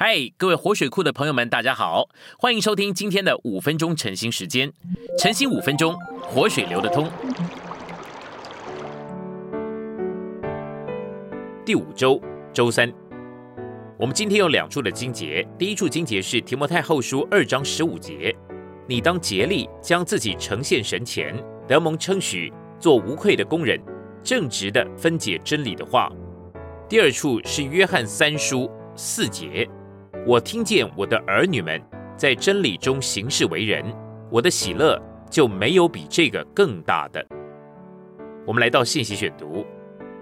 [0.00, 2.08] 嗨，各位活水库的朋友们，大家好，
[2.38, 4.72] 欢迎收听今天的五分钟晨兴时间。
[5.18, 7.10] 晨兴五分钟，活水流得通。
[11.66, 12.22] 第五周
[12.52, 12.92] 周三，
[13.98, 15.44] 我们今天有两处的经节。
[15.58, 18.32] 第一处经节是提摩太后书二章十五节
[18.86, 21.34] ：“你当竭力将自己呈现神前，
[21.66, 23.82] 得蒙称许，做无愧的工人，
[24.22, 26.08] 正直的分解真理的话。”
[26.88, 29.68] 第二处是约翰三书四节。
[30.28, 31.82] 我听见我的儿女们
[32.14, 33.82] 在真理中行事为人，
[34.30, 35.00] 我的喜乐
[35.30, 37.26] 就没有比这个更大的。
[38.46, 39.64] 我们来到信息选读，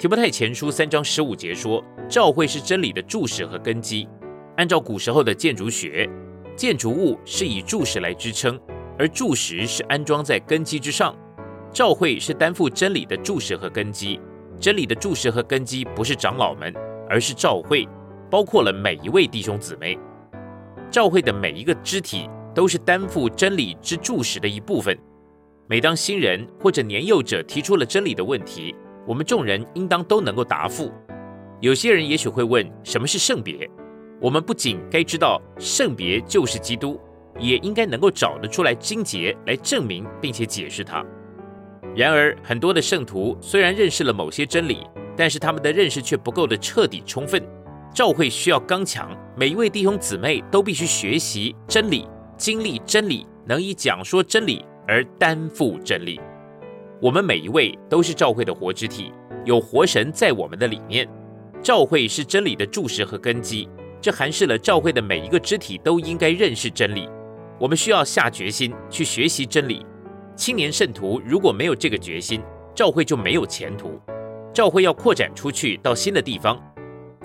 [0.00, 4.08] 提摩太前书三章十五节说，教会是真理的柱石和根基。
[4.56, 6.10] 按照古时候的建筑学，
[6.56, 8.58] 建筑物是以柱石来支撑，
[8.98, 11.14] 而柱石是安装在根基之上。
[11.70, 14.20] 教会是担负真理的柱石和根基，
[14.58, 16.74] 真理的柱石和根基不是长老们，
[17.08, 17.86] 而是教会。
[18.32, 19.98] 包括了每一位弟兄姊妹，
[20.90, 24.98] 教会的每一个肢体都是担负真理之柱石的一部分。
[25.68, 28.74] 每当新人或者年幼者提出了真理的问题，
[29.06, 30.90] 我们众人应当都能够答复。
[31.60, 33.68] 有些人也许会问：什么是圣别？
[34.18, 36.98] 我们不仅该知道圣别就是基督，
[37.38, 41.04] 也应该能够找得出来经节来证明并且解释它。
[41.94, 47.46] 然而，很多的圣徒虽然认识了某些真理，但是他们的认识却不够的彻底充分。
[47.94, 56.18] 教会需要刚强，每一位弟兄姊妹都必须学习真理、经历真理，能以讲说真理而担负真理。
[57.02, 59.12] 我们每一位都是教会的活肢体，
[59.44, 61.06] 有活神在我们的里面。
[61.62, 63.68] 教会是真理的柱石和根基，
[64.00, 67.06] 这含示了教会的每一个肢体都应该认识真理。
[67.60, 69.84] 我们需要下决心去学习真理。
[70.34, 72.42] 青年圣徒如果没有这个决心，
[72.74, 74.00] 教会就没有前途。
[74.50, 76.58] 教会要扩展出去到新的地方。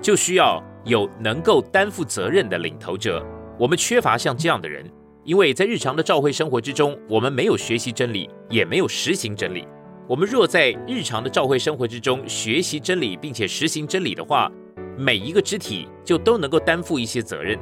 [0.00, 3.24] 就需要有能够担负责任的领头者。
[3.58, 4.84] 我们缺乏像这样的人，
[5.24, 9.66] 因为在日常的教会生活之中，我们没有学习真理，也没有实行真理。
[10.06, 14.50] 我们若在日常的教会生活之中学习真理，并且实行真理的话，
[14.96, 17.58] 每一个肢体就都能够担负一些责任。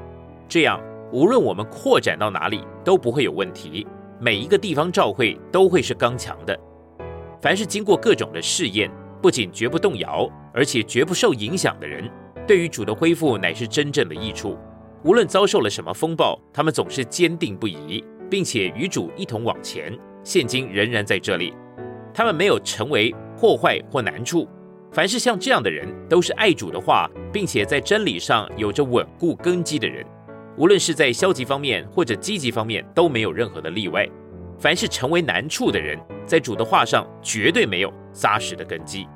[0.49, 0.81] 这样，
[1.13, 3.87] 无论我们扩展到哪里，都不会有问题。
[4.21, 6.59] 每一个地方教会都会是刚强的。
[7.41, 8.91] 凡是经过各种的试验，
[9.21, 12.09] 不仅绝不动摇，而且绝不受影响的人。
[12.47, 14.57] 对于主的恢复乃是真正的益处。
[15.03, 19.97] 无论遭受了什么风暴，他们总是坚定不移，并且与主一同往前。
[20.25, 21.55] 现今仍然在这里，
[22.13, 24.49] 他们没有成为破坏或难处。
[24.91, 30.05] 凡是像这样的人，都是爱主的话，并且在真理上有着稳固根基的人。
[30.57, 34.09] 无论是在消极方面或者积极方面，都没有任何的例外。
[34.59, 39.07] 凡是成为难处的人，在主的话上绝对没有扎实的根基。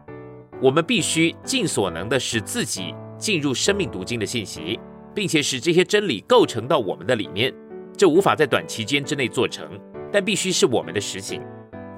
[0.60, 2.94] 我们必须尽所能的使自己。
[3.20, 4.80] 进入生命读经的信息，
[5.14, 7.54] 并且使这些真理构成到我们的里面，
[7.96, 9.78] 这无法在短期间之内做成，
[10.10, 11.42] 但必须是我们的实行。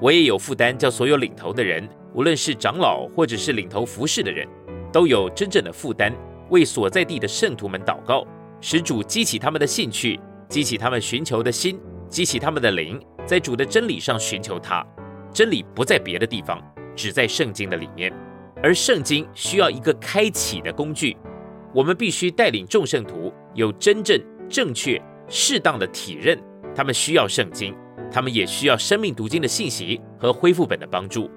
[0.01, 4.47] 我也有负担，叫所有领头的人，无论是长老或者是领头服侍的人，
[4.93, 6.13] 都有真正的负担，
[6.51, 8.27] 为所在地的圣徒们祷告，
[8.61, 10.19] 使主激起他们的兴趣，
[10.49, 11.79] 激起他们寻求的心，
[12.09, 14.85] 激起他们的灵，在主的真理上寻求他。
[15.33, 16.61] 真理不在别的地方，
[16.97, 18.13] 只在圣经的里面。
[18.63, 21.17] 而圣经需要一个开启的工具，
[21.75, 26.39] 我们必须带领众圣徒有真正正确、适当的体认。
[26.75, 27.75] 他们需要圣经，
[28.11, 31.29] 他们也需要生命读经的信息和恢复本的帮助。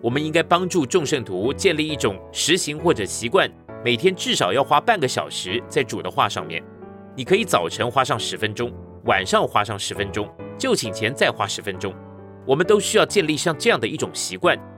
[0.00, 3.48] 我们应该帮助众圣徒建立一种实行或者习惯，
[3.84, 6.62] 每天至少要花半个小时在主的话上面。
[7.14, 8.72] 你可以早晨花上十分钟，
[9.04, 11.94] 晚上花上十分钟，就寝前再花十分钟。
[12.46, 14.58] 我们都需要建立像这样的一种习惯。